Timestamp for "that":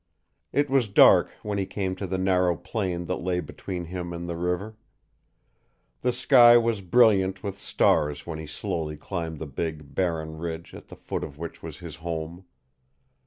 3.05-3.21